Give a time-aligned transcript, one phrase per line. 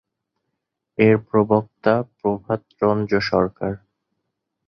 [0.97, 3.71] এর প্রবক্তা প্রভাতরঞ্জন সরকার।